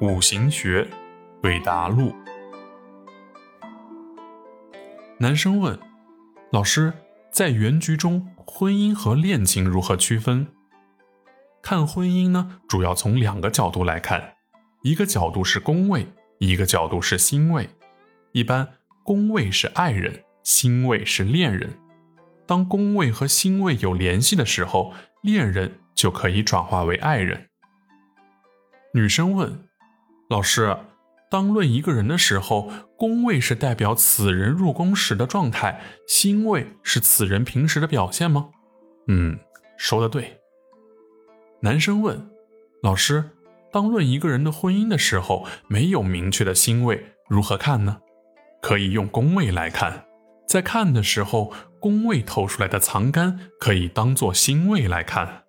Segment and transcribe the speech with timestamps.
[0.00, 0.88] 五行学，
[1.42, 2.14] 对答录。
[5.18, 5.78] 男生问
[6.50, 6.94] 老师
[7.30, 10.46] ：“在原局中，婚姻和恋情如何区分？”
[11.60, 14.36] 看婚姻呢，主要从两个角度来看，
[14.82, 16.06] 一个角度是宫位，
[16.38, 17.68] 一个角度是辛位。
[18.32, 18.66] 一般
[19.04, 21.78] 宫位是爱人，辛位是恋人。
[22.46, 27.50] 当宫位和辛位有联系的时候，恋人就可以转化为爱人。
[28.94, 29.66] 女生问。
[30.30, 30.76] 老师，
[31.28, 38.50] 当论一个人的时候，宫位是代表此人入宫时的状态，辛位是此人平时的表现吗？
[39.08, 39.40] 嗯，
[39.76, 40.38] 说的对。
[41.62, 42.30] 男生问，
[42.80, 43.30] 老师，
[43.72, 47.98] 当论一个人的婚姻的时候，没有明确的辛位，如何看呢？
[48.62, 50.06] 可以用宫位来看，
[50.46, 55.42] 在看的时候，宫位透出来的藏干可以当做辛位来看。